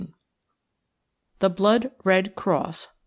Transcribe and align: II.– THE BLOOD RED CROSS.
II.– 0.01 0.07
THE 1.41 1.51
BLOOD 1.51 1.91
RED 2.03 2.33
CROSS. 2.35 2.87